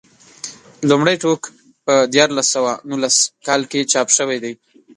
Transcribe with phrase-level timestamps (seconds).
[0.89, 1.41] لومړی ټوک
[1.85, 3.15] په دیارلس سوه نولس
[3.47, 4.53] کال کې چاپ شوی دی.